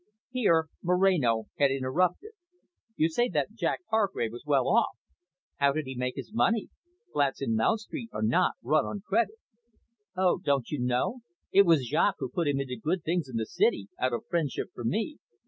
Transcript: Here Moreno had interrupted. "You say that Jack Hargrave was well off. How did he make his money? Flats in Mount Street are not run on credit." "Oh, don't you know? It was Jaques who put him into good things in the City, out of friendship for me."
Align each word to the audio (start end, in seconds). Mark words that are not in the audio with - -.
Here 0.31 0.65
Moreno 0.81 1.43
had 1.59 1.69
interrupted. 1.69 2.31
"You 2.95 3.07
say 3.07 3.29
that 3.29 3.53
Jack 3.53 3.81
Hargrave 3.91 4.31
was 4.31 4.43
well 4.47 4.67
off. 4.67 4.97
How 5.57 5.73
did 5.73 5.85
he 5.85 5.93
make 5.95 6.15
his 6.15 6.33
money? 6.33 6.69
Flats 7.13 7.39
in 7.39 7.53
Mount 7.55 7.81
Street 7.81 8.09
are 8.11 8.23
not 8.23 8.53
run 8.63 8.83
on 8.87 9.01
credit." 9.01 9.35
"Oh, 10.17 10.39
don't 10.39 10.71
you 10.71 10.79
know? 10.79 11.19
It 11.51 11.67
was 11.67 11.87
Jaques 11.87 12.17
who 12.17 12.29
put 12.31 12.47
him 12.47 12.59
into 12.59 12.77
good 12.77 13.03
things 13.03 13.29
in 13.29 13.35
the 13.35 13.45
City, 13.45 13.89
out 13.99 14.11
of 14.13 14.25
friendship 14.27 14.69
for 14.73 14.83
me." 14.83 15.19